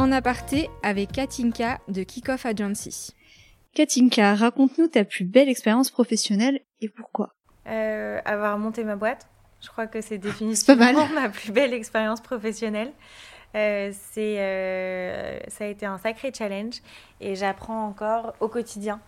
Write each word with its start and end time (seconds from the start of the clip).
En 0.00 0.12
aparté 0.12 0.70
avec 0.82 1.12
Katinka 1.12 1.78
de 1.88 2.02
Kickoff 2.04 2.46
Agency. 2.46 3.14
Katinka, 3.74 4.34
raconte-nous 4.34 4.88
ta 4.88 5.04
plus 5.04 5.26
belle 5.26 5.50
expérience 5.50 5.90
professionnelle 5.90 6.60
et 6.80 6.88
pourquoi 6.88 7.34
euh, 7.66 8.18
Avoir 8.24 8.56
monté 8.56 8.82
ma 8.82 8.96
boîte. 8.96 9.28
Je 9.60 9.68
crois 9.68 9.86
que 9.86 10.00
c'est 10.00 10.16
définitivement 10.18 11.06
ma 11.08 11.28
plus 11.28 11.52
belle 11.52 11.74
expérience 11.74 12.22
professionnelle. 12.22 12.94
Euh, 13.54 13.92
c'est, 13.92 14.36
euh, 14.38 15.38
ça 15.48 15.64
a 15.64 15.66
été 15.66 15.84
un 15.84 15.98
sacré 15.98 16.32
challenge 16.32 16.80
et 17.20 17.36
j'apprends 17.36 17.84
encore 17.86 18.32
au 18.40 18.48
quotidien. 18.48 19.02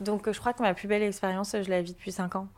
Donc 0.00 0.28
je 0.28 0.40
crois 0.40 0.54
que 0.54 0.62
ma 0.62 0.74
plus 0.74 0.88
belle 0.88 1.04
expérience, 1.04 1.54
je 1.54 1.70
la 1.70 1.82
vis 1.82 1.92
depuis 1.92 2.10
5 2.10 2.34
ans. 2.34 2.48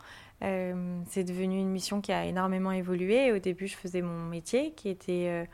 Euh, 0.43 1.03
c'est 1.11 1.25
devenu 1.25 1.59
une 1.59 1.69
mission 1.69 2.01
qui 2.01 2.13
a 2.13 2.25
énormément 2.25 2.73
évolué. 2.73 3.31
Au 3.31 3.39
début, 3.39 3.67
je 3.67 3.77
faisais 3.77 4.01
mon 4.01 4.25
métier 4.25 4.73
qui 4.73 4.89
était 4.89 5.47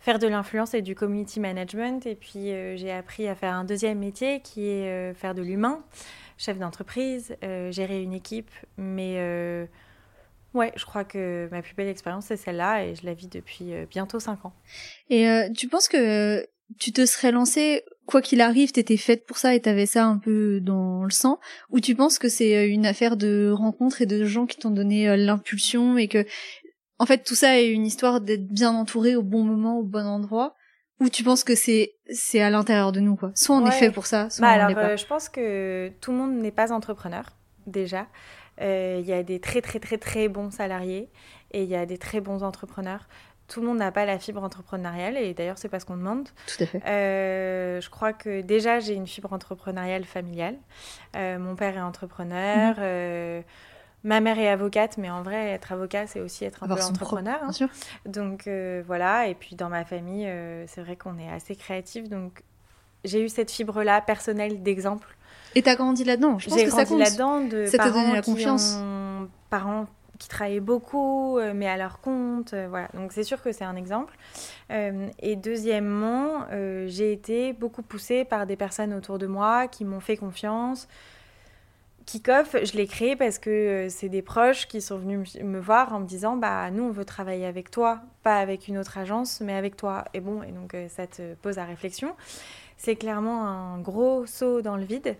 faire 0.00 0.18
de 0.18 0.26
l'influence 0.26 0.74
et 0.74 0.82
du 0.82 0.94
community 0.94 1.40
management. 1.40 2.06
Et 2.06 2.14
puis 2.14 2.46
j'ai 2.76 2.90
appris 2.90 3.28
à 3.28 3.34
faire 3.34 3.54
un 3.54 3.64
deuxième 3.64 3.98
métier 3.98 4.40
qui 4.40 4.66
est 4.66 5.14
faire 5.14 5.34
de 5.34 5.42
l'humain, 5.42 5.84
chef 6.38 6.58
d'entreprise, 6.58 7.36
gérer 7.70 8.02
une 8.02 8.12
équipe. 8.12 8.50
Mais 8.78 9.18
Ouais, 10.52 10.72
je 10.76 10.84
crois 10.84 11.04
que 11.04 11.48
ma 11.50 11.62
plus 11.62 11.74
belle 11.74 11.88
expérience, 11.88 12.26
c'est 12.26 12.36
celle-là 12.36 12.84
et 12.84 12.94
je 12.96 13.06
la 13.06 13.14
vis 13.14 13.28
depuis 13.28 13.72
euh, 13.72 13.86
bientôt 13.88 14.18
5 14.18 14.44
ans. 14.44 14.52
Et 15.08 15.28
euh, 15.28 15.48
tu 15.56 15.68
penses 15.68 15.88
que 15.88 16.44
tu 16.78 16.92
te 16.92 17.06
serais 17.06 17.30
lancée, 17.30 17.82
quoi 18.06 18.20
qu'il 18.20 18.40
arrive, 18.40 18.72
t'étais 18.72 18.96
faite 18.96 19.26
pour 19.26 19.38
ça 19.38 19.54
et 19.54 19.60
t'avais 19.60 19.86
ça 19.86 20.06
un 20.06 20.18
peu 20.18 20.60
dans 20.60 21.04
le 21.04 21.10
sang? 21.10 21.38
Ou 21.70 21.78
tu 21.78 21.94
penses 21.94 22.18
que 22.18 22.28
c'est 22.28 22.56
euh, 22.56 22.68
une 22.68 22.84
affaire 22.84 23.16
de 23.16 23.52
rencontres 23.54 24.02
et 24.02 24.06
de 24.06 24.24
gens 24.24 24.46
qui 24.46 24.58
t'ont 24.58 24.70
donné 24.70 25.16
l'impulsion 25.16 25.96
et 25.96 26.08
que, 26.08 26.26
en 27.00 27.06
fait, 27.06 27.24
tout 27.24 27.34
ça 27.34 27.58
est 27.58 27.68
une 27.68 27.86
histoire 27.86 28.20
d'être 28.20 28.46
bien 28.46 28.72
entouré 28.72 29.16
au 29.16 29.22
bon 29.22 29.42
moment, 29.42 29.78
au 29.78 29.82
bon 29.82 30.06
endroit 30.06 30.54
ou 31.00 31.08
tu 31.08 31.24
penses 31.24 31.44
que 31.44 31.54
c'est 31.54 31.94
c'est 32.12 32.42
à 32.42 32.50
l'intérieur 32.50 32.92
de 32.92 33.00
nous 33.00 33.16
quoi 33.16 33.32
Soit 33.34 33.56
on 33.56 33.66
est 33.66 33.70
fait 33.70 33.90
pour 33.90 34.04
ça, 34.04 34.28
soit 34.28 34.42
bah 34.42 34.52
on 34.52 34.66
alors, 34.66 34.74
pas. 34.74 34.96
je 34.96 35.06
pense 35.06 35.30
que 35.30 35.90
tout 36.02 36.12
le 36.12 36.18
monde 36.18 36.34
n'est 36.34 36.50
pas 36.50 36.72
entrepreneur 36.72 37.24
déjà. 37.66 38.06
Euh, 38.60 38.98
il 39.00 39.08
y 39.08 39.14
a 39.14 39.22
des 39.22 39.40
très 39.40 39.62
très 39.62 39.80
très 39.80 39.96
très 39.96 40.28
bons 40.28 40.50
salariés 40.50 41.08
et 41.52 41.62
il 41.62 41.68
y 41.70 41.74
a 41.74 41.86
des 41.86 41.96
très 41.96 42.20
bons 42.20 42.42
entrepreneurs. 42.42 43.08
Tout 43.48 43.62
le 43.62 43.66
monde 43.66 43.78
n'a 43.78 43.90
pas 43.90 44.04
la 44.04 44.18
fibre 44.18 44.44
entrepreneuriale 44.44 45.16
et 45.16 45.32
d'ailleurs 45.32 45.56
c'est 45.56 45.70
pas 45.70 45.80
ce 45.80 45.86
qu'on 45.86 45.96
demande. 45.96 46.28
Tout 46.46 46.64
à 46.64 46.66
fait. 46.66 46.82
Euh, 46.86 47.80
je 47.80 47.88
crois 47.88 48.12
que 48.12 48.42
déjà 48.42 48.78
j'ai 48.78 48.92
une 48.92 49.06
fibre 49.06 49.32
entrepreneuriale 49.32 50.04
familiale. 50.04 50.58
Euh, 51.16 51.38
mon 51.38 51.56
père 51.56 51.78
est 51.78 51.80
entrepreneur. 51.80 52.76
Mhm. 52.78 53.44
Ma 54.02 54.20
mère 54.20 54.38
est 54.38 54.48
avocate, 54.48 54.96
mais 54.98 55.10
en 55.10 55.22
vrai, 55.22 55.50
être 55.50 55.72
avocat, 55.72 56.06
c'est 56.06 56.20
aussi 56.20 56.44
être 56.44 56.62
un 56.62 56.68
peu 56.68 56.82
entrepreneur. 56.82 57.36
Hein. 57.42 57.46
Bien 57.46 57.52
sûr. 57.52 57.68
Donc 58.06 58.48
voilà, 58.86 59.26
et 59.28 59.34
puis 59.34 59.56
dans 59.56 59.68
ma 59.68 59.84
famille, 59.84 60.28
c'est 60.66 60.80
vrai 60.80 60.96
qu'on 60.96 61.18
est 61.18 61.30
assez 61.30 61.54
créatif. 61.54 62.08
Donc 62.08 62.42
j'ai 63.04 63.24
eu 63.24 63.28
cette 63.28 63.50
fibre-là 63.50 64.00
personnelle 64.00 64.62
d'exemple 64.62 65.16
et 65.54 65.62
t'as 65.62 65.74
grandi 65.74 66.04
là-dedans. 66.04 66.38
Je 66.38 66.48
pense 66.48 66.62
que 66.62 66.70
ça 66.70 66.84
compte. 66.84 66.98
là-dedans 66.98 67.40
de 67.40 67.66
ça 67.66 67.78
parents 67.78 68.02
donné 68.02 68.14
la 68.14 68.22
confiance. 68.22 68.76
Ont... 68.78 69.28
Parents 69.48 69.86
qui 70.18 70.28
travaillaient 70.28 70.60
beaucoup, 70.60 71.38
euh, 71.38 71.52
mais 71.54 71.66
à 71.66 71.76
leur 71.76 72.00
compte. 72.00 72.52
Euh, 72.52 72.66
voilà. 72.68 72.88
Donc 72.94 73.12
c'est 73.12 73.24
sûr 73.24 73.42
que 73.42 73.52
c'est 73.52 73.64
un 73.64 73.76
exemple. 73.76 74.16
Euh, 74.70 75.08
et 75.18 75.36
deuxièmement, 75.36 76.46
j'ai 76.86 77.12
été 77.12 77.52
beaucoup 77.52 77.82
poussée 77.82 78.24
par 78.24 78.46
des 78.46 78.56
personnes 78.56 78.94
autour 78.94 79.18
de 79.18 79.26
moi 79.26 79.66
qui 79.66 79.84
m'ont 79.84 80.00
fait 80.00 80.16
confiance. 80.16 80.88
Kickoff, 82.10 82.56
je 82.64 82.76
l'ai 82.76 82.86
créé 82.86 83.14
parce 83.14 83.38
que 83.38 83.86
c'est 83.88 84.08
des 84.08 84.22
proches 84.22 84.66
qui 84.66 84.80
sont 84.80 84.98
venus 84.98 85.36
me 85.36 85.60
voir 85.60 85.92
en 85.92 86.00
me 86.00 86.06
disant 86.06 86.36
bah 86.36 86.70
nous 86.70 86.82
on 86.82 86.90
veut 86.90 87.04
travailler 87.04 87.46
avec 87.46 87.70
toi, 87.70 88.00
pas 88.22 88.38
avec 88.38 88.66
une 88.66 88.78
autre 88.78 88.98
agence, 88.98 89.40
mais 89.40 89.54
avec 89.54 89.76
toi. 89.76 90.04
Et 90.12 90.20
bon, 90.20 90.42
et 90.42 90.50
donc 90.50 90.76
ça 90.88 91.06
te 91.06 91.34
pose 91.34 91.58
à 91.58 91.64
réflexion. 91.64 92.16
C'est 92.76 92.96
clairement 92.96 93.46
un 93.46 93.78
gros 93.78 94.26
saut 94.26 94.62
dans 94.62 94.76
le 94.76 94.84
vide 94.84 95.16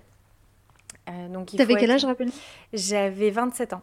euh, 1.09 1.28
donc, 1.28 1.55
T'avais 1.56 1.75
quel 1.75 1.91
âge, 1.91 2.05
rappelle 2.05 2.31
J'avais 2.73 3.31
27 3.31 3.72
ans. 3.72 3.83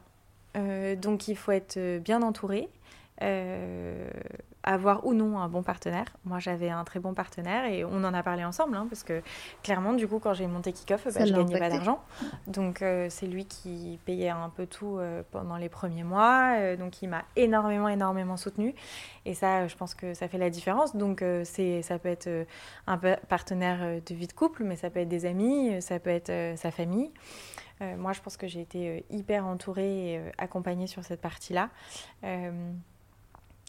Euh, 0.56 0.96
donc, 0.96 1.28
il 1.28 1.36
faut 1.36 1.52
être 1.52 1.78
euh, 1.78 2.00
bien 2.00 2.22
entouré. 2.22 2.70
Avoir 4.68 5.06
ou 5.06 5.14
non 5.14 5.40
un 5.40 5.48
bon 5.48 5.64
partenaire. 5.64 6.06
Moi, 6.26 6.40
j'avais 6.40 6.70
un 6.70 6.84
très 6.84 7.00
bon 7.00 7.14
partenaire 7.14 7.66
et 7.66 7.86
on 7.86 8.04
en 8.04 8.14
a 8.14 8.22
parlé 8.22 8.44
ensemble, 8.44 8.76
hein, 8.76 8.86
parce 8.90 9.04
que 9.04 9.22
clairement, 9.64 9.94
du 9.94 10.08
coup, 10.08 10.20
quand 10.20 10.34
j'ai 10.34 10.46
monté 10.46 10.74
Kickoff, 10.74 11.06
bah, 11.06 11.26
je 11.26 11.34
gagnais 11.34 11.58
pas 11.58 11.70
d'argent. 11.70 12.02
Donc, 12.48 12.84
c'est 13.10 13.28
lui 13.28 13.46
qui 13.46 13.98
payait 14.06 14.30
un 14.30 14.50
peu 14.50 14.66
tout 14.66 15.00
pendant 15.32 15.56
les 15.56 15.70
premiers 15.70 16.04
mois. 16.04 16.76
donc, 16.76 17.02
il 17.02 17.08
m'a 17.08 17.24
énormément, 17.36 17.88
énormément 17.88 18.36
soutenu. 18.36 18.76
Et 19.26 19.34
ça, 19.34 19.68
je 19.68 19.76
pense 19.76 19.96
que 19.96 20.14
ça 20.14 20.28
fait 20.28 20.38
la 20.38 20.50
différence. 20.50 20.96
Donc, 20.96 21.24
c'est, 21.44 21.82
ça 21.82 21.98
peut 21.98 22.10
être 22.10 22.30
un 22.88 22.98
partenaire 22.98 24.02
de 24.06 24.16
vie 24.16 24.28
de 24.28 24.34
couple, 24.34 24.64
mais 24.64 24.76
ça 24.76 24.90
peut 24.90 25.00
être 25.00 25.10
des 25.10 25.26
amis, 25.26 25.82
ça 25.82 26.00
peut 26.00 26.10
être 26.10 26.58
sa 26.58 26.72
famille. 26.72 27.12
moi, 27.80 28.12
je 28.12 28.22
pense 28.22 28.36
que 28.36 28.48
j'ai 28.48 28.62
été 28.62 29.06
hyper 29.10 29.46
entourée 29.46 30.14
et 30.14 30.22
accompagnée 30.38 30.88
sur 30.88 31.06
cette 31.06 31.22
partie-là. 31.22 31.70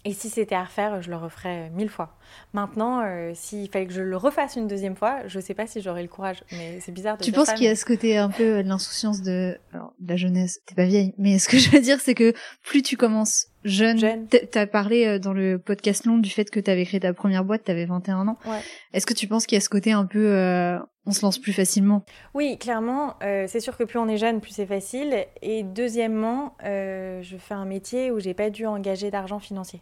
Et 0.05 0.13
si 0.13 0.31
c'était 0.31 0.55
à 0.55 0.65
refaire, 0.65 1.03
je 1.03 1.11
le 1.11 1.17
referais 1.17 1.71
mille 1.71 1.89
fois. 1.89 2.17
Maintenant, 2.53 3.03
euh, 3.05 3.33
s'il 3.35 3.69
fallait 3.69 3.87
que 3.87 3.93
je 3.93 4.03
le 4.03 4.17
refasse 4.17 4.55
une 4.55 4.69
deuxième 4.69 4.95
fois, 4.95 5.27
je 5.27 5.39
ne 5.39 5.43
sais 5.43 5.55
pas 5.55 5.67
si 5.67 5.83
j'aurais 5.83 6.03
le 6.03 6.09
courage. 6.09 6.45
Mais 6.53 6.79
c'est 6.81 6.93
bizarre 6.93 7.19
de 7.19 7.25
tu 7.25 7.31
dire 7.31 7.41
penses 7.41 7.53
qu'il 7.53 7.65
y 7.65 7.69
a 7.69 7.75
ce 7.75 7.85
côté 7.85 8.17
un 8.17 8.31
peu 8.31 8.59
euh, 8.59 8.63
de 8.63 8.69
l'insouciance 8.69 9.23
de, 9.23 9.59
Alors, 9.75 9.93
de 9.99 10.09
la 10.09 10.17
jeunesse 10.17 10.61
T'es 10.67 10.77
pas 10.77 10.85
vieille, 10.85 11.15
mais 11.19 11.39
ce 11.41 11.49
que 11.49 11.59
je 11.59 11.71
veux 11.71 11.81
dire, 11.81 12.01
c'est 12.01 12.15
que 12.15 12.33
plus 12.63 12.83
tu 12.83 12.97
commences 12.97 13.49
jeune, 13.65 13.99
jeune. 13.99 14.29
t'as 14.29 14.67
parlé 14.67 15.05
euh, 15.05 15.19
dans 15.19 15.33
le 15.33 15.59
podcast 15.59 16.07
long 16.07 16.19
du 16.19 16.31
fait 16.31 16.49
que 16.49 16.61
t'avais 16.61 16.85
créé 16.85 17.01
ta 17.01 17.13
première 17.13 17.45
boîte, 17.45 17.65
t'avais 17.65 17.85
21 17.85 18.29
ans. 18.29 18.39
Ouais. 18.47 18.61
Est-ce 18.93 19.05
que 19.05 19.15
tu 19.15 19.27
penses 19.27 19.47
qu'il 19.47 19.57
y 19.57 19.59
a 19.59 19.63
ce 19.63 19.69
côté 19.69 19.91
un 19.91 20.07
peu 20.07 20.79
on 21.09 21.13
se 21.13 21.23
lance 21.23 21.39
plus 21.39 21.55
facilement. 21.55 22.05
Oui, 22.35 22.59
clairement, 22.59 23.15
euh, 23.23 23.47
c'est 23.49 23.61
sûr 23.61 23.79
que 23.79 23.85
plus 23.85 23.99
on 23.99 24.09
est 24.09 24.19
jeune, 24.19 24.43
plus 24.43 24.51
c'est 24.51 24.67
facile. 24.67 25.25
Et 25.41 25.63
deuxièmement, 25.63 26.55
euh, 26.65 27.23
je 27.23 27.39
fais 27.39 27.55
un 27.55 27.65
métier 27.65 28.11
où 28.11 28.21
j'ai 28.21 28.35
pas 28.35 28.51
dû 28.51 28.67
engager 28.67 29.11
d'argent 29.11 29.39
financier. 29.39 29.81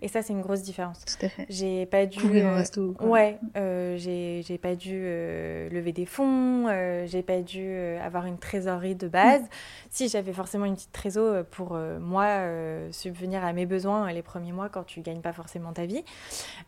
Et 0.00 0.08
ça, 0.08 0.22
c'est 0.22 0.32
une 0.32 0.40
grosse 0.40 0.62
différence. 0.62 1.04
Tout 1.04 1.26
à 1.26 1.28
fait. 1.28 1.46
J'ai 1.50 1.84
pas 1.84 2.06
dû. 2.06 2.18
Courir 2.18 2.46
un 2.46 2.56
resto. 2.56 2.96
Ouais, 3.00 3.38
euh, 3.56 3.96
j'ai 3.98 4.58
pas 4.58 4.74
dû 4.74 5.02
lever 5.02 5.92
des 5.92 6.06
fonds. 6.06 6.66
j'ai 7.04 7.22
pas 7.22 7.42
dû 7.42 7.76
avoir 8.02 8.24
une 8.24 8.38
trésorerie 8.38 8.94
de 8.94 9.06
base. 9.06 9.42
Si 9.90 10.08
j'avais 10.08 10.32
forcément 10.32 10.64
une 10.64 10.74
petite 10.74 10.92
trésor 10.92 11.44
pour 11.44 11.78
moi 12.00 12.40
subvenir 12.90 13.44
à 13.44 13.52
mes 13.52 13.66
besoins 13.66 14.10
les 14.12 14.22
premiers 14.22 14.52
mois 14.52 14.70
quand 14.70 14.84
tu 14.84 15.02
gagnes 15.02 15.20
pas 15.20 15.34
forcément 15.34 15.74
ta 15.74 15.84
vie. 15.84 16.04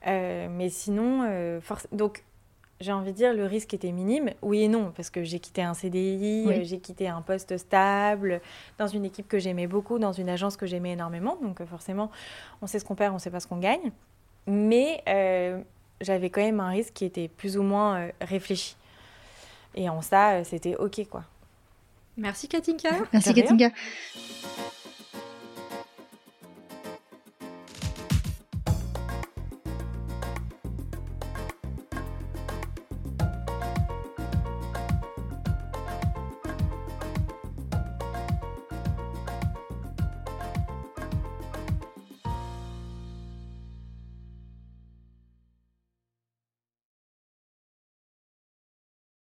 mais 0.04 0.68
sinon, 0.68 1.26
donc 1.92 2.22
j'ai 2.80 2.92
envie 2.92 3.12
de 3.12 3.16
dire, 3.16 3.32
le 3.32 3.46
risque 3.46 3.72
était 3.74 3.92
minime. 3.92 4.30
Oui 4.42 4.62
et 4.62 4.68
non, 4.68 4.92
parce 4.94 5.10
que 5.10 5.22
j'ai 5.24 5.40
quitté 5.40 5.62
un 5.62 5.74
CDI, 5.74 6.44
euh, 6.46 6.60
j'ai 6.62 6.78
quitté 6.78 7.08
un 7.08 7.22
poste 7.22 7.56
stable, 7.56 8.40
dans 8.78 8.86
une 8.86 9.04
équipe 9.04 9.28
que 9.28 9.38
j'aimais 9.38 9.66
beaucoup, 9.66 9.98
dans 9.98 10.12
une 10.12 10.28
agence 10.28 10.56
que 10.56 10.66
j'aimais 10.66 10.92
énormément. 10.92 11.38
Donc 11.42 11.60
euh, 11.60 11.66
forcément, 11.66 12.10
on 12.60 12.66
sait 12.66 12.78
ce 12.78 12.84
qu'on 12.84 12.94
perd, 12.94 13.14
on 13.14 13.18
sait 13.18 13.30
pas 13.30 13.40
ce 13.40 13.46
qu'on 13.46 13.58
gagne. 13.58 13.92
Mais 14.46 15.02
euh, 15.08 15.60
j'avais 16.00 16.30
quand 16.30 16.42
même 16.42 16.60
un 16.60 16.68
risque 16.68 16.92
qui 16.92 17.04
était 17.04 17.28
plus 17.28 17.56
ou 17.56 17.62
moins 17.62 18.10
réfléchi. 18.20 18.76
Et 19.74 19.88
en 19.88 20.02
ça, 20.02 20.44
c'était 20.44 20.76
OK, 20.76 21.06
quoi. 21.08 21.24
Merci 22.16 22.48
Katinka. 22.48 22.90
Merci 23.12 23.34
Katinka. 23.34 23.70